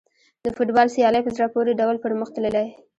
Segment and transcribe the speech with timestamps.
[0.43, 2.67] د فوټبال سیالۍ په زړه پورې ډول پرمخ تللې.